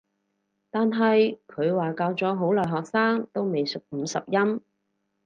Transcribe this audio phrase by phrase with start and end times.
[0.71, 4.59] 但係佢話教咗好耐學生都未熟五十音